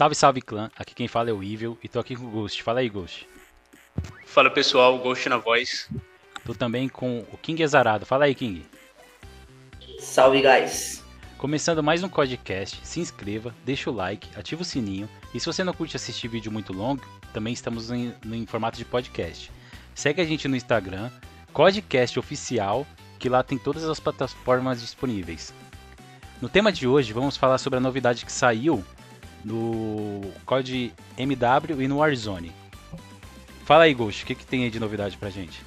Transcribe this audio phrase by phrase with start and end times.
[0.00, 2.62] Salve, salve clã, aqui quem fala é o Evil e tô aqui com o Ghost.
[2.62, 3.28] Fala aí, Ghost.
[4.24, 5.90] Fala pessoal, Ghost na voz.
[6.42, 8.06] Tô também com o King Exarado.
[8.06, 8.64] Fala aí, King.
[9.98, 11.04] Salve, guys.
[11.36, 15.62] Começando mais um podcast, se inscreva, deixa o like, ativa o sininho e se você
[15.62, 19.52] não curte assistir vídeo muito longo, também estamos em, em formato de podcast.
[19.94, 21.10] Segue a gente no Instagram,
[21.52, 22.86] Codecast Oficial,
[23.18, 25.52] que lá tem todas as plataformas disponíveis.
[26.40, 28.82] No tema de hoje, vamos falar sobre a novidade que saiu
[29.44, 32.52] no COD MW e no Warzone.
[33.64, 35.62] Fala aí, Ghost, o que, que tem aí de novidade pra gente?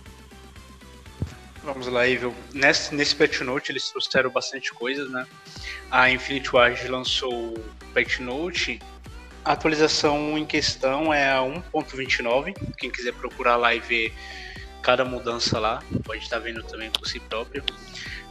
[1.64, 2.36] Vamos lá, Evil.
[2.54, 5.26] Nesse, nesse patch note eles trouxeram bastante coisas, né?
[5.90, 8.82] A Infinity Ward lançou o patch note.
[9.46, 12.54] A atualização em questão é a 1.29.
[12.78, 14.14] Quem quiser procurar lá e ver
[14.82, 17.64] cada mudança lá, pode estar vendo também por si próprio.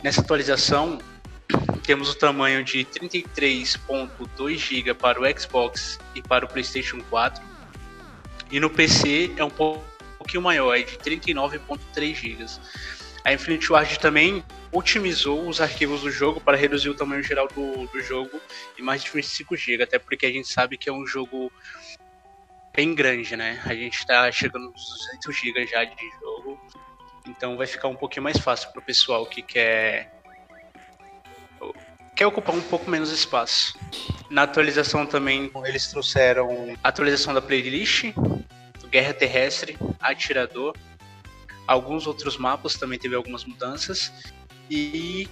[0.03, 0.98] Nessa atualização,
[1.84, 7.42] temos o tamanho de 33.2 GB para o Xbox e para o PlayStation 4.
[8.50, 12.47] E no PC é um pouquinho maior, é de 39.3 GB.
[13.25, 17.87] A Infinity Ward também otimizou os arquivos do jogo para reduzir o tamanho geral do,
[17.87, 18.41] do jogo
[18.78, 21.53] em mais de 25 GB, até porque a gente sabe que é um jogo
[22.75, 23.61] bem grande, né?
[23.66, 24.83] A gente está chegando nos
[25.22, 26.61] 200 GB já de jogo,
[27.27, 30.22] então vai ficar um pouquinho mais fácil para o pessoal que quer
[32.14, 33.78] quer ocupar um pouco menos espaço.
[34.30, 38.04] Na atualização também eles trouxeram a atualização da playlist,
[38.91, 40.74] Guerra Terrestre, Atirador,
[41.66, 44.12] alguns outros mapas também teve algumas mudanças
[44.70, 45.28] e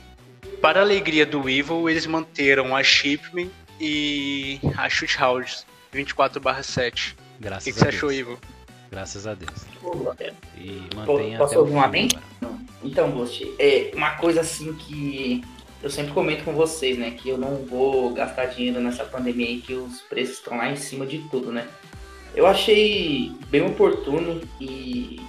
[0.61, 3.51] para a alegria do Evil eles manteram a Shipment
[3.81, 7.15] e a Shoot House 24/7.
[7.41, 7.95] Graças o que, que a você Deus.
[7.95, 8.39] achou, Evil?
[8.91, 9.67] Graças a Deus.
[10.57, 12.09] E mantenha Posso até o um amém?
[12.43, 12.59] agora.
[12.83, 15.45] Então, Ghost, é uma coisa assim que
[15.83, 17.13] eu sempre comento com vocês, né?
[17.13, 20.77] Que eu não vou gastar dinheiro nessa pandemia aí, que os preços estão lá em
[20.77, 21.67] cima de tudo, né?
[22.35, 25.21] Eu achei bem oportuno e,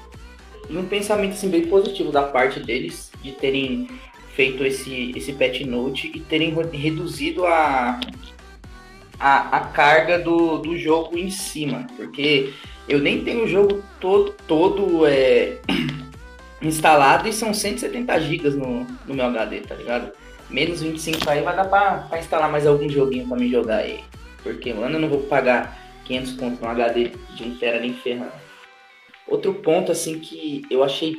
[0.69, 3.87] e um pensamento assim, bem positivo da parte deles de terem
[4.35, 7.99] feito esse, esse patch note e terem re- reduzido a,
[9.19, 11.87] a, a carga do, do jogo em cima.
[11.95, 12.53] Porque
[12.87, 15.59] eu nem tenho o jogo todo, todo é,
[16.61, 20.11] instalado e são 170 GB no, no meu HD, tá ligado?
[20.51, 24.03] Menos 25 aí vai dar pra, pra instalar mais algum joguinho pra me jogar aí.
[24.43, 28.33] Porque, mano, eu não vou pagar 500 conto no HD de 1 tera nem ferrando.
[29.27, 31.15] Outro ponto, assim, que eu achei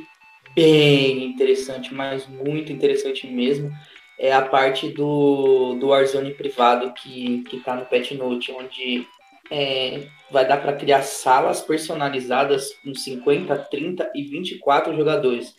[0.55, 3.71] bem interessante, mas muito interessante mesmo,
[4.19, 9.07] é a parte do, do Warzone privado que, que tá no Patch Note, onde
[9.49, 15.55] é, vai dar para criar salas personalizadas com 50, 30 e 24 jogadores.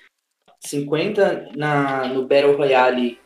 [0.61, 3.19] 50 na, no Battle Royale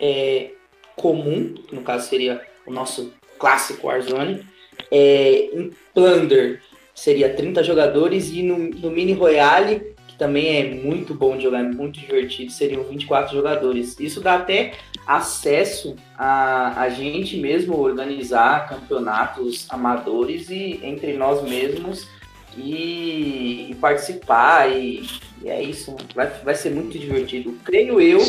[0.00, 0.50] é,
[0.94, 4.44] comum, que no caso seria o nosso clássico Warzone.
[4.90, 6.60] É, em Plunder
[6.94, 11.60] seria 30 jogadores e no, no Mini Royale, que também é muito bom de jogar,
[11.60, 13.98] é muito divertido, seriam 24 jogadores.
[14.00, 14.72] Isso dá até
[15.06, 22.08] acesso a, a gente mesmo organizar campeonatos amadores e entre nós mesmos
[22.56, 25.06] e, e participar e,
[25.42, 27.54] e é isso, vai, vai ser muito divertido.
[27.64, 28.20] Creio eu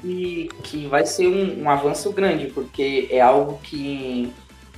[0.00, 4.32] que, que vai ser um, um avanço grande, porque é algo que,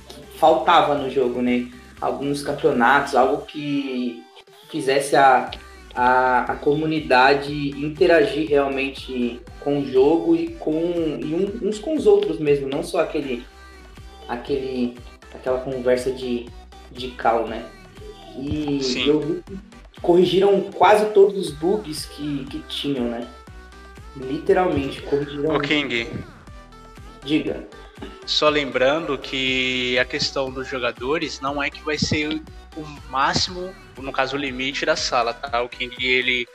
[0.07, 1.67] que faltava no jogo, né?
[1.99, 4.23] Alguns campeonatos, algo que
[4.69, 5.51] fizesse a,
[5.93, 10.73] a, a comunidade interagir realmente com o jogo e com
[11.21, 13.43] e um- uns com os outros mesmo, não só aquele
[14.27, 14.97] aquele
[15.33, 16.47] aquela conversa de
[16.91, 17.63] de cal, né?
[18.37, 19.07] E Sim.
[19.07, 19.43] eu vi
[19.91, 23.27] que corrigiram quase todos os bugs que, que tinham, né?
[24.15, 25.55] Literalmente corrigiram.
[25.55, 26.07] Ô King,
[27.23, 27.67] Diga.
[28.25, 32.41] só lembrando que a questão dos jogadores não é que vai ser
[32.75, 35.61] o máximo, no caso o limite da sala, tá?
[35.61, 36.47] O King ele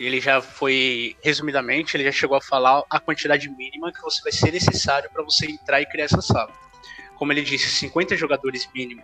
[0.00, 4.32] ele já foi resumidamente, ele já chegou a falar a quantidade mínima que você vai
[4.32, 6.50] ser necessário para você entrar e criar essa sala.
[7.14, 9.02] Como ele disse, 50 jogadores mínimo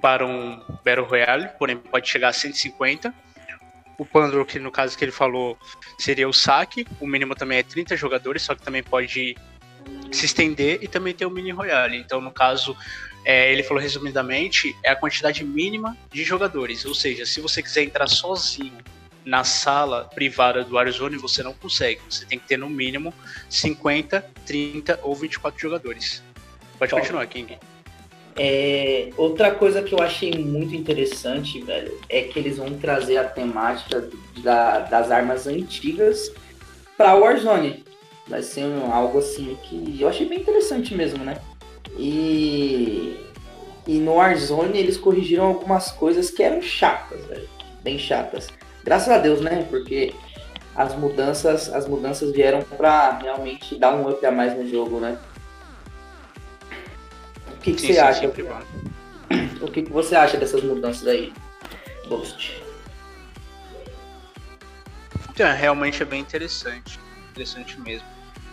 [0.00, 3.12] para um Battle Royale, porém pode chegar a 150.
[4.00, 5.58] O Pandro, que no caso que ele falou,
[5.98, 6.86] seria o saque.
[6.98, 9.36] O mínimo também é 30 jogadores, só que também pode
[10.10, 11.98] se estender e também ter o mini royale.
[11.98, 12.74] Então, no caso,
[13.26, 16.86] é, ele falou resumidamente, é a quantidade mínima de jogadores.
[16.86, 18.78] Ou seja, se você quiser entrar sozinho
[19.22, 22.00] na sala privada do Warzone, você não consegue.
[22.08, 23.12] Você tem que ter no mínimo
[23.50, 26.22] 50, 30 ou 24 jogadores.
[26.78, 27.02] Pode Top.
[27.02, 27.58] continuar, King.
[28.36, 33.24] É, outra coisa que eu achei muito interessante, velho, é que eles vão trazer a
[33.24, 36.32] temática da- das armas antigas
[36.96, 37.84] pra Warzone.
[38.28, 41.38] Vai ser um- algo assim que eu achei bem interessante mesmo, né?
[41.98, 43.16] E,
[43.86, 47.48] E no Warzone eles corrigiram algumas coisas que eram chatas, velho.
[47.82, 48.46] Bem chatas.
[48.84, 49.66] Graças a Deus, né?
[49.68, 50.12] Porque
[50.76, 55.18] as mudanças, as mudanças vieram para realmente dar um up a mais no jogo, né?
[57.60, 58.26] O que, que sim, você sim, acha?
[59.60, 61.30] O que, que você acha dessas mudanças aí,
[62.08, 62.58] Ghost?
[65.28, 66.98] Então, realmente é bem interessante.
[67.30, 68.08] Interessante mesmo.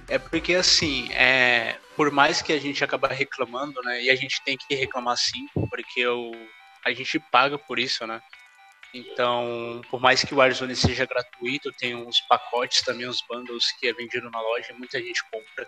[0.10, 4.04] É porque assim, é, por mais que a gente acabe reclamando, né?
[4.04, 6.34] E a gente tem que reclamar sim, porque o,
[6.84, 8.22] a gente paga por isso, né?
[8.94, 13.88] Então, por mais que o Warzone seja gratuito, tem uns pacotes também, uns bundles que
[13.88, 15.66] é vendido na loja, muita gente compra,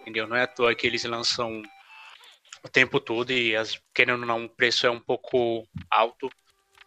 [0.00, 0.26] entendeu?
[0.26, 1.62] Não é à toa que eles lançam
[2.68, 6.30] o tempo todo e, as, querendo ou não, o preço é um pouco alto,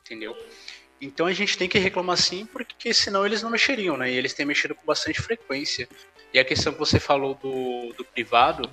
[0.02, 0.38] entendeu?
[1.02, 4.12] Então a gente tem que reclamar sim, porque senão eles não mexeriam, né?
[4.12, 5.90] E eles têm mexido com bastante frequência.
[6.32, 8.70] E a questão que você falou do, do privado,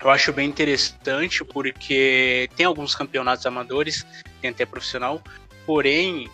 [0.00, 4.06] eu acho bem interessante, porque tem alguns campeonatos amadores,
[4.40, 5.22] tem até profissional,
[5.66, 6.30] porém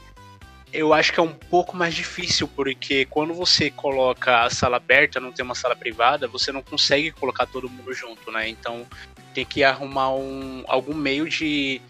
[0.73, 5.21] eu acho que é um pouco mais difícil, porque quando você coloca a sala aberta,
[5.21, 8.49] não tem uma sala privada, você não consegue colocar todo mundo junto, né?
[8.49, 8.87] Então
[9.33, 11.81] tem que arrumar um, algum meio de,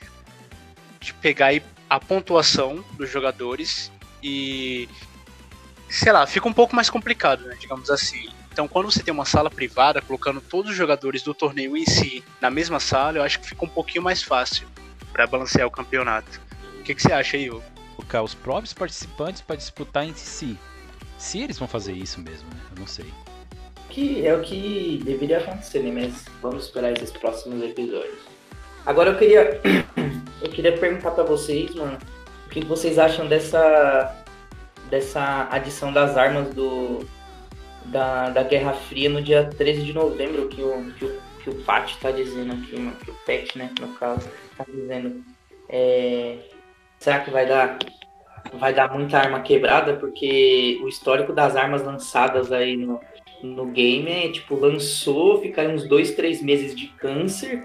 [1.01, 1.51] de pegar
[1.89, 3.91] a pontuação dos jogadores
[4.23, 4.89] e
[5.89, 8.29] sei lá, fica um pouco mais complicado, né, digamos assim.
[8.51, 12.23] Então, quando você tem uma sala privada, colocando todos os jogadores do torneio em si
[12.41, 14.67] na mesma sala, eu acho que fica um pouquinho mais fácil
[15.13, 16.41] para balancear o campeonato.
[16.79, 17.49] O que, que você acha aí?
[17.97, 20.59] Colocar os próprios participantes para disputar entre si.
[21.17, 22.61] Se eles vão fazer isso mesmo, né?
[22.73, 23.07] Eu não sei.
[23.93, 25.93] Que é o que deveria acontecer, né?
[25.93, 28.19] Mas vamos esperar esses próximos episódios.
[28.87, 29.61] Agora eu queria
[30.41, 31.99] eu queria perguntar para vocês, mano,
[32.47, 34.25] o que vocês acham dessa
[34.89, 37.07] dessa adição das armas do
[37.85, 41.55] da, da Guerra Fria no dia 13 de novembro, que o, que o, que o
[41.63, 45.23] Pat tá dizendo aqui, que o Pet, né, no caso, tá dizendo.
[45.69, 46.39] É,
[46.99, 47.79] será que vai dar
[48.55, 49.97] vai dar muita arma quebrada?
[49.97, 52.99] Porque o histórico das armas lançadas aí no,
[53.43, 57.65] no game é tipo, lançou, fica uns dois, três meses de câncer,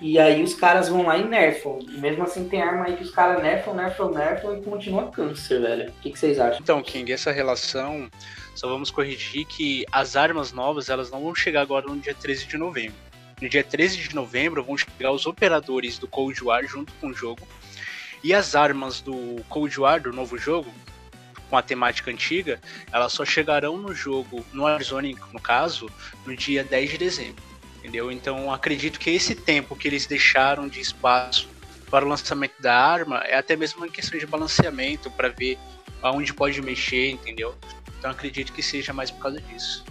[0.00, 1.80] e aí os caras vão lá e nerfam.
[1.82, 5.60] E mesmo assim tem arma aí que os caras nerfam, nerfam, nerfam e continua câncer,
[5.60, 5.90] velho.
[5.90, 6.60] O que, que vocês acham?
[6.60, 8.08] Então, King, essa relação,
[8.54, 12.46] só vamos corrigir que as armas novas, elas não vão chegar agora no dia 13
[12.46, 12.96] de novembro.
[13.40, 17.14] No dia 13 de novembro vão chegar os operadores do Cold War junto com o
[17.14, 17.46] jogo.
[18.22, 20.72] E as armas do Cold War, do novo jogo,
[21.48, 22.60] com a temática antiga,
[22.92, 25.90] elas só chegarão no jogo, no Warzone no caso,
[26.26, 27.48] no dia 10 de dezembro
[27.88, 28.12] entendeu?
[28.12, 31.48] Então acredito que esse tempo que eles deixaram de espaço
[31.90, 35.58] para o lançamento da arma é até mesmo uma questão de balanceamento para ver
[36.02, 37.54] aonde pode mexer, entendeu?
[37.98, 39.84] Então acredito que seja mais por causa disso.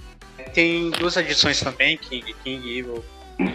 [0.53, 3.03] Tem duas adições também, King, King Evil,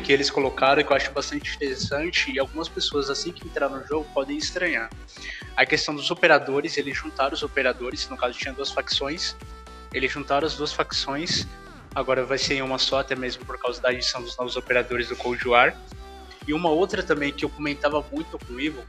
[0.05, 3.87] que eles colocaram que eu acho bastante interessante e algumas pessoas assim que entraram no
[3.87, 4.91] jogo podem estranhar.
[5.57, 9.37] A questão dos operadores, eles juntaram os operadores, no caso tinha duas facções,
[9.93, 11.47] eles juntaram as duas facções
[11.95, 15.09] agora vai ser em uma só, até mesmo por causa da adição dos novos operadores
[15.09, 15.77] do Cold War.
[16.47, 18.85] E uma outra também que eu comentava muito com o Ivo,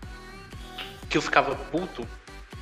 [1.09, 2.07] que eu ficava puto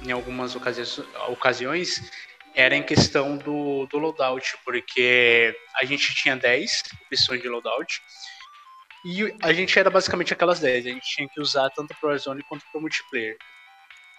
[0.04, 2.12] em algumas ocasiões,
[2.54, 8.02] era em questão do, do loadout, porque a gente tinha 10 opções de loadout,
[9.04, 12.44] e a gente era basicamente aquelas 10, a gente tinha que usar tanto pro Warzone
[12.44, 13.36] quanto pro multiplayer.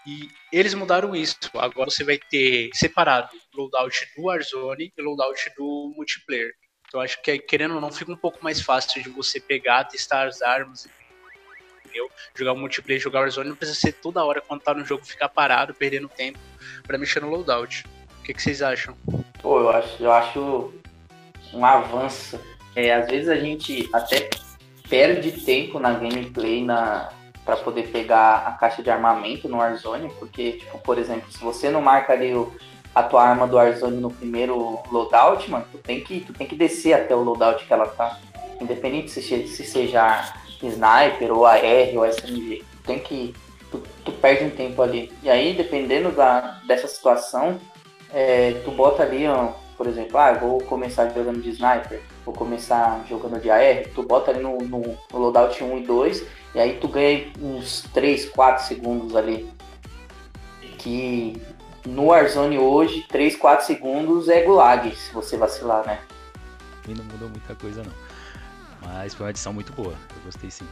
[0.04, 1.38] E eles mudaram isso.
[1.54, 6.52] Agora você vai ter separado loadout do Warzone e loadout do multiplayer.
[6.88, 10.26] Então acho que querendo ou não fica um pouco mais fácil de você pegar, testar
[10.26, 10.88] as armas,
[11.78, 12.11] entendeu?
[12.35, 15.04] Jogar o multiplayer, jogar o Warzone não precisa ser toda hora quando tá no jogo
[15.04, 16.40] ficar parado, perdendo tempo
[16.85, 17.85] para mexer no loadout.
[18.23, 18.95] O que, que, vocês acham?
[19.43, 20.73] Pô, eu acho, eu acho
[21.52, 22.38] um avanço.
[22.76, 24.31] É, às vezes a gente até
[24.88, 27.09] perde tempo na gameplay, na,
[27.45, 31.69] para poder pegar a caixa de armamento no Warzone, porque, tipo, por exemplo, se você
[31.69, 32.55] não marca ali o,
[32.95, 36.55] a tua arma do Warzone no primeiro loadout, mano, tu tem que, tu tem que
[36.55, 38.21] descer até o loadout que ela tá.
[38.61, 41.61] Independente se, se seja sniper ou AR
[41.97, 42.64] ou SMG.
[42.71, 43.35] Tu tem que.
[43.69, 45.12] Tu, tu, perde um tempo ali.
[45.25, 47.59] E aí, dependendo da, dessa situação,
[48.12, 53.04] é, tu bota ali, ó, por exemplo, ah, vou começar jogando de sniper, vou começar
[53.09, 54.81] jogando de AR, tu bota ali no, no,
[55.12, 59.50] no loadout 1 e 2 e aí tu ganha uns 3, 4 segundos ali.
[60.78, 61.40] Que
[61.87, 65.99] no Warzone hoje, 3, 4 segundos é gulag, se você vacilar, né?
[66.87, 67.92] E não mudou muita coisa não.
[68.83, 70.66] Mas foi uma edição muito boa, eu gostei sim.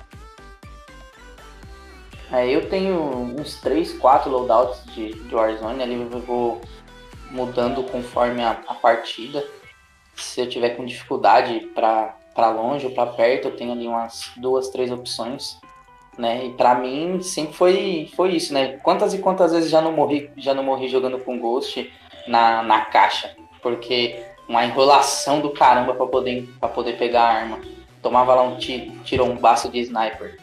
[2.32, 6.60] É, eu tenho uns 3, 4 loadouts de, de Warzone, ali eu vou
[7.30, 9.44] mudando conforme a, a partida.
[10.14, 14.68] Se eu tiver com dificuldade para longe ou para perto, eu tenho ali umas duas,
[14.68, 15.58] três opções
[16.20, 16.46] né?
[16.46, 18.78] E para mim sempre foi, foi isso, né?
[18.82, 21.90] Quantas e quantas vezes já não morri, já não morri jogando com Ghost
[22.28, 27.60] na, na caixa, porque uma enrolação do caramba para poder para poder pegar a arma.
[28.02, 30.38] Tomava lá um tiro, tirou um baço de sniper.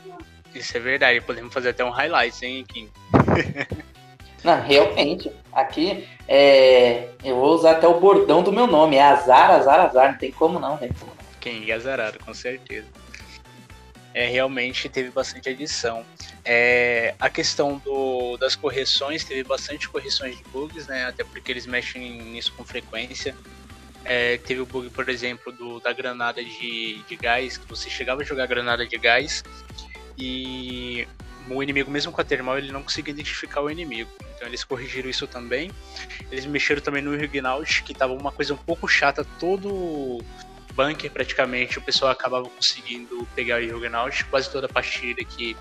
[0.54, 2.90] Isso é verdade, podemos fazer até um highlight, hein, Kim?
[4.48, 5.32] Não, realmente.
[5.52, 8.96] Aqui é, eu vou usar até o bordão do meu nome.
[8.96, 10.12] É azar, azar, azar.
[10.14, 10.96] Não tem como não, velho.
[11.40, 12.88] Quem é azarado, com certeza
[14.18, 16.04] é, realmente teve bastante adição.
[16.44, 21.06] É, a questão do, das correções, teve bastante correções de bugs, né?
[21.06, 23.36] Até porque eles mexem nisso com frequência.
[24.04, 28.24] É, teve o bug, por exemplo, do, da granada de, de gás, que você chegava
[28.24, 29.44] a jogar granada de gás
[30.18, 31.08] e
[31.50, 34.10] o inimigo, mesmo com a termal, ele não conseguia identificar o inimigo.
[34.36, 35.72] Então eles corrigiram isso também.
[36.32, 40.24] Eles mexeram também no Hugnaut, que estava uma coisa um pouco chata todo
[40.78, 44.24] bunker praticamente, o pessoal acabava conseguindo pegar o Juggernaut.
[44.26, 45.58] Quase toda a partida que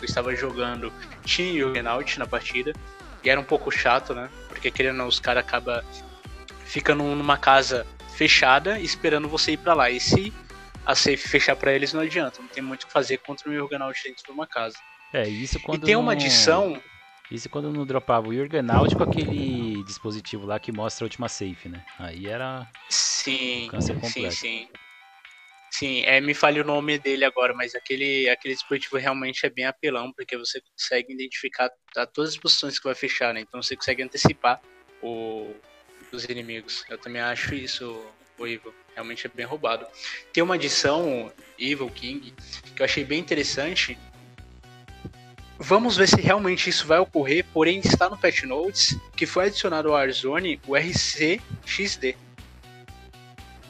[0.00, 0.90] eu estava jogando
[1.22, 2.72] tinha Juggernaut na partida.
[3.22, 4.30] E era um pouco chato, né?
[4.48, 5.84] Porque querendo ou não, os caras acabam
[6.64, 9.90] ficando numa casa fechada esperando você ir para lá.
[9.90, 10.32] E se
[10.84, 12.40] a safe fechar para eles, não adianta.
[12.40, 14.76] Não tem muito o que fazer contra um Juggernaut dentro de uma casa.
[15.12, 15.82] É, isso quando.
[15.82, 16.80] E tem uma adição.
[17.30, 21.68] Isso quando não dropava o Jurgenaut com aquele dispositivo lá que mostra a última safe,
[21.68, 21.82] né?
[21.98, 22.68] Aí era.
[22.90, 24.34] Sim, câncer completo.
[24.34, 24.68] sim, sim.
[25.70, 29.64] Sim, é, me falha o nome dele agora, mas aquele, aquele dispositivo realmente é bem
[29.64, 33.40] apelão, porque você consegue identificar a todas as posições que vai fechar, né?
[33.40, 34.60] Então você consegue antecipar
[35.02, 35.50] o,
[36.12, 36.84] os inimigos.
[36.90, 38.04] Eu também acho isso,
[38.38, 38.74] o Evil.
[38.94, 39.86] Realmente é bem roubado.
[40.30, 42.34] Tem uma adição, Evil King,
[42.76, 43.98] que eu achei bem interessante,
[45.64, 49.88] Vamos ver se realmente isso vai ocorrer, porém está no patch notes que foi adicionado
[49.88, 52.16] ao Warzone o RCXD.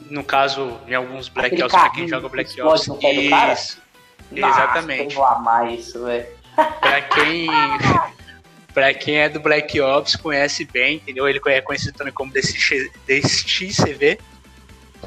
[0.09, 2.87] No caso, em alguns Black Ops, pra quem joga Black Ops.
[2.87, 3.81] Isso.
[4.31, 5.03] Exatamente.
[5.03, 6.25] Nossa, eu vou amar isso, velho.
[6.55, 7.47] Pra quem.
[8.73, 11.29] pra quem é do Black Ops, conhece bem, entendeu?
[11.29, 14.17] Ele é conhecido também como DXCV,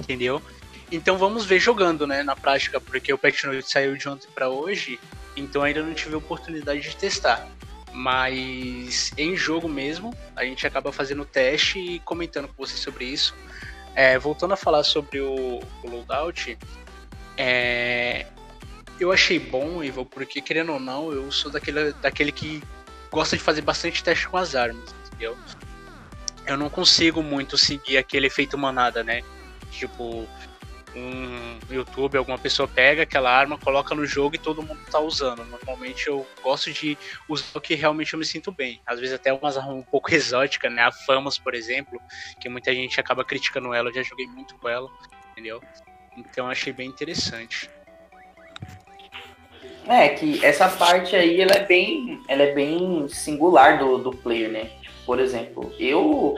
[0.01, 0.41] entendeu?
[0.93, 4.49] Então vamos ver jogando, né, na prática, porque o patch note saiu de ontem para
[4.49, 5.01] hoje
[5.37, 7.47] então ainda não tive a oportunidade de testar.
[7.93, 13.35] Mas em jogo mesmo, a gente acaba fazendo teste e comentando com vocês sobre isso.
[13.95, 16.59] É, voltando a falar sobre o, o loadout,
[17.39, 18.27] é,
[19.01, 22.63] eu achei bom, Ivo, porque querendo ou não, eu sou daquele, daquele que
[23.11, 25.37] gosta de fazer bastante teste com as armas, entendeu?
[26.47, 29.23] Eu não consigo muito seguir aquele efeito manada, né?
[29.71, 30.27] Tipo,
[30.97, 35.45] um YouTube, alguma pessoa pega aquela arma, coloca no jogo e todo mundo tá usando.
[35.45, 36.97] Normalmente eu gosto de
[37.29, 38.81] usar o que realmente eu me sinto bem.
[38.87, 40.83] Às vezes até umas armas um pouco exóticas, né?
[40.83, 42.01] A Famos, por exemplo,
[42.41, 44.89] que muita gente acaba criticando ela, eu já joguei muito com ela,
[45.33, 45.61] entendeu?
[46.17, 47.69] Então achei bem interessante.
[49.87, 54.51] É, que essa parte aí ela é bem, ela é bem singular do, do player,
[54.51, 54.71] né?
[55.05, 56.37] Por exemplo, eu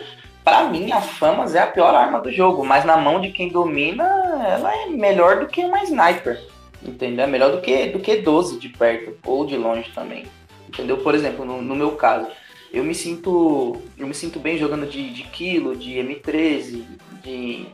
[0.48, 3.50] para mim, a Famas é a pior arma do jogo, mas na mão de quem
[3.50, 4.04] domina,
[4.48, 6.42] ela é melhor do que uma sniper.
[6.82, 7.24] Entendeu?
[7.24, 10.26] É melhor do que, do que 12 de perto ou de longe também.
[10.66, 10.96] Entendeu?
[10.98, 12.28] Por exemplo, no, no meu caso,
[12.72, 13.76] eu me sinto.
[13.98, 16.84] Eu me sinto bem jogando de, de Kilo, de M13,
[17.22, 17.66] de,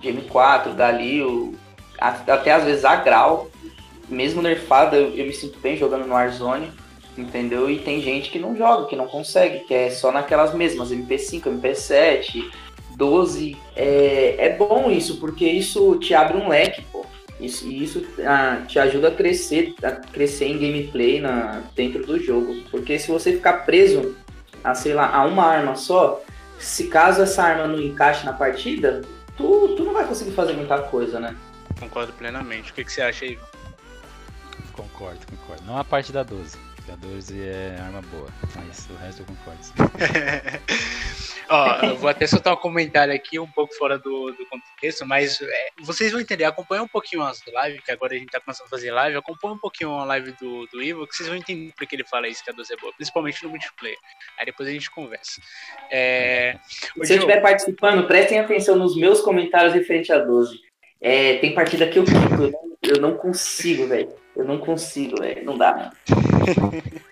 [0.00, 1.54] de M4, Galil,
[2.00, 3.48] até às vezes a Grau.
[4.08, 6.68] Mesmo nerfada, eu, eu me sinto bem jogando no Warzone
[7.16, 7.70] entendeu?
[7.70, 11.42] E tem gente que não joga, que não consegue, que é só naquelas mesmas, MP5,
[11.42, 12.50] MP7,
[12.96, 13.56] 12.
[13.76, 17.04] É, é bom isso, porque isso te abre um leque, pô.
[17.40, 22.62] Isso, isso ah, te ajuda a crescer, a crescer em gameplay na, dentro do jogo.
[22.70, 24.14] Porque se você ficar preso
[24.62, 26.22] a, sei lá, a uma arma só,
[26.58, 29.02] se caso essa arma não encaixe na partida,
[29.36, 31.34] tu, tu não vai conseguir fazer muita coisa, né?
[31.80, 32.70] Concordo plenamente.
[32.70, 33.36] O que, que você acha aí?
[34.72, 35.64] Concordo, concordo.
[35.66, 36.56] Não a parte da 12.
[36.92, 39.62] A 12 é arma boa, mas o resto eu concordo.
[41.48, 45.40] Ó, eu vou até soltar um comentário aqui, um pouco fora do, do contexto, mas
[45.40, 46.44] é, vocês vão entender.
[46.44, 49.16] Acompanha um pouquinho as lives, que agora a gente tá começando a fazer live.
[49.16, 52.28] Acompanha um pouquinho a live do, do Ivo, que vocês vão entender porque ele fala
[52.28, 53.96] isso que a 12 é boa, principalmente no multiplayer.
[54.38, 55.40] Aí depois a gente conversa.
[55.90, 60.60] É, Se eu estiver participando, prestem atenção nos meus comentários referente a 12.
[61.00, 64.21] É, tem partida que eu fico, eu não, eu não consigo, velho.
[64.36, 65.44] Eu não consigo, velho.
[65.44, 65.92] Não dá.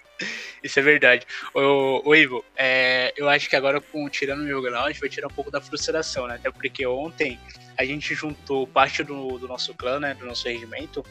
[0.63, 1.27] Isso é verdade.
[1.55, 5.01] O, o Ivo, é, eu acho que agora com tirando o meu grau, a gente
[5.01, 6.35] vai tirar um pouco da frustração, né?
[6.35, 7.39] Até porque ontem
[7.79, 10.15] a gente juntou parte do, do nosso clã, né?
[10.15, 11.05] Do nosso regimento.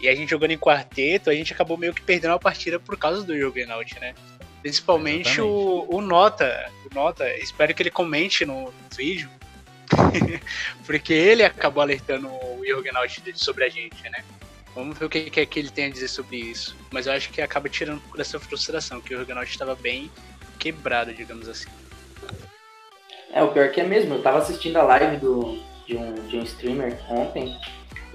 [0.00, 2.96] E a gente jogando em quarteto, a gente acabou meio que perdendo a partida por
[2.96, 4.14] causa do Juggernaut, né?
[4.62, 6.70] Principalmente o, o, Nota.
[6.90, 9.28] O Nota, espero que ele comente no, no vídeo.
[10.86, 14.24] porque ele acabou alertando o Juggernaut sobre a gente, né?
[14.74, 16.76] Vamos ver o que, é que ele tem a dizer sobre isso.
[16.90, 20.10] Mas eu acho que acaba tirando por essa frustração, que o Juggernaut estava bem
[20.58, 21.68] quebrado, digamos assim.
[23.32, 24.14] É, o pior que é mesmo.
[24.14, 27.56] Eu tava assistindo a live do, de, um, de um streamer ontem.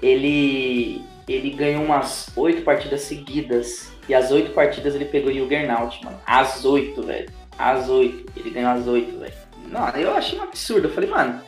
[0.02, 3.92] Ele, ele ganhou umas oito partidas seguidas.
[4.08, 6.20] E as oito partidas ele pegou o Juggernaut, mano.
[6.26, 7.30] As oito, velho.
[7.58, 8.32] As oito.
[8.36, 9.34] Ele ganhou as oito, velho.
[9.66, 10.88] Não, eu achei um absurdo.
[10.88, 11.42] Eu falei, mano,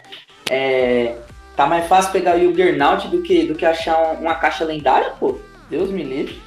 [0.51, 1.17] é,
[1.61, 5.39] tá mais fácil pegar o Juggernaut do que, do que achar uma caixa lendária, pô.
[5.69, 6.41] Deus me livre.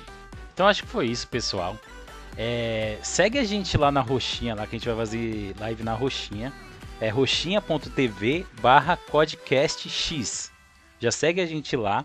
[0.52, 1.78] Então acho que foi isso, pessoal.
[2.36, 5.94] É, segue a gente lá na roxinha, lá que a gente vai fazer live na
[5.94, 6.52] roxinha.
[7.00, 10.52] É roxinha.tv barra podcastx.
[11.00, 12.04] Já segue a gente lá.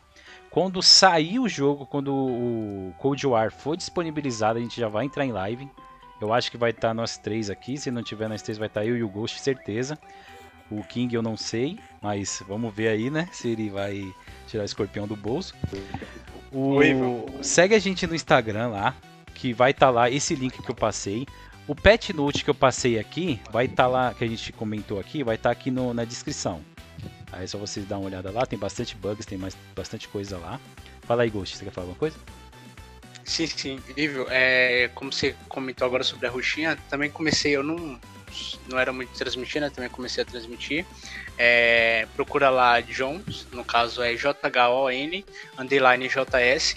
[0.50, 5.24] Quando sair o jogo, quando o Cold War for disponibilizado, a gente já vai entrar
[5.24, 5.66] em live.
[6.20, 7.78] Eu acho que vai estar nós três aqui.
[7.78, 9.98] Se não tiver nós três, vai estar eu e o Ghost, certeza.
[10.70, 13.28] O King eu não sei, mas vamos ver aí, né?
[13.32, 14.12] Se ele vai
[14.46, 15.54] tirar o escorpião do bolso.
[16.52, 16.78] O...
[17.42, 18.94] Segue a gente no Instagram lá,
[19.34, 21.26] que vai estar lá esse link que eu passei.
[21.66, 25.22] O pet note que eu passei aqui vai estar lá, que a gente comentou aqui,
[25.22, 26.62] vai estar aqui no, na descrição.
[27.30, 30.38] Aí é só vocês dar uma olhada lá, tem bastante bugs, tem mais, bastante coisa
[30.38, 30.58] lá.
[31.02, 32.16] Fala aí, Ghost, você quer falar alguma coisa?
[33.24, 38.00] Sim, sim, Ivo, é, como você comentou agora sobre a roxinha, também comecei, eu não,
[38.68, 39.70] não era muito transmitir, né?
[39.70, 40.84] Também comecei a transmitir.
[41.36, 45.24] É, procura lá Jones, no caso é J-H-O-N,
[45.58, 46.76] underline JS.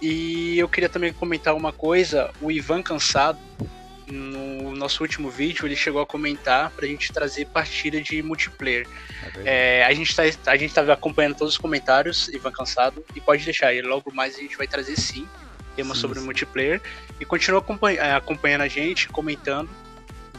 [0.00, 3.38] E eu queria também comentar uma coisa, o Ivan Cansado,
[4.06, 8.86] no nosso último vídeo, ele chegou a comentar pra gente trazer partida de multiplayer.
[9.44, 13.44] É, a, gente tá, a gente tá acompanhando todos os comentários, Ivan Cansado, e pode
[13.44, 15.28] deixar, e logo mais a gente vai trazer sim
[15.76, 16.24] temas sobre sim.
[16.24, 16.80] multiplayer.
[17.20, 19.68] E continua acompanha, acompanhando a gente, comentando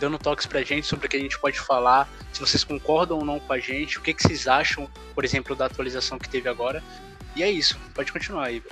[0.02, 3.24] dando toques pra gente sobre o que a gente pode falar, se vocês concordam ou
[3.24, 6.50] não com a gente, o que, que vocês acham, por exemplo, da atualização que teve
[6.50, 6.84] agora.
[7.36, 8.64] E é isso, pode continuar aí.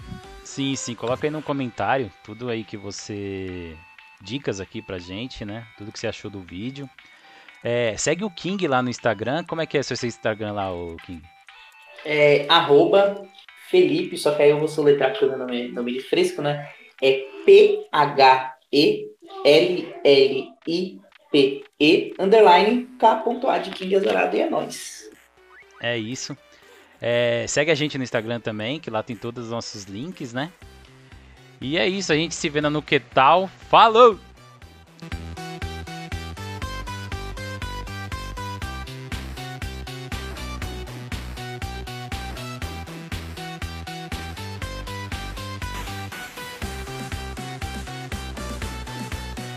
[0.43, 3.77] Sim, sim, coloca aí no comentário tudo aí que você.
[4.21, 5.65] Dicas aqui pra gente, né?
[5.77, 6.89] Tudo que você achou do vídeo.
[7.63, 9.45] É, segue o King lá no Instagram.
[9.45, 11.21] Como é que é seu Instagram lá, o King?
[12.03, 13.23] É arroba
[13.69, 16.69] Felipe, só que aí eu vou soletrar porque o nome, nome de fresco, né?
[17.01, 18.29] É P-H-E-L-L-I
[21.31, 25.09] P-E, underline, K.A de King Azarado e é nóis.
[25.81, 26.37] É isso.
[27.01, 30.51] É, segue a gente no Instagram também, que lá tem todos os nossos links, né?
[31.61, 33.47] E é isso, a gente se vê no Que Tal.
[33.69, 34.19] Falou!